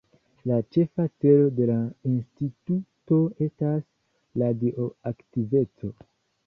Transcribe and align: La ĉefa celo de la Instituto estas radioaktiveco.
La 0.51 0.55
ĉefa 0.77 1.03
celo 1.25 1.51
de 1.59 1.67
la 1.71 1.75
Instituto 2.13 3.21
estas 3.49 3.87
radioaktiveco. 4.45 5.97